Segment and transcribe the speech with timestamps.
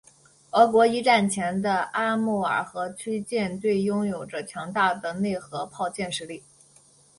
[0.53, 6.43] 俄国一战前的阿穆尔河区舰队拥有着强大的内河炮舰实力。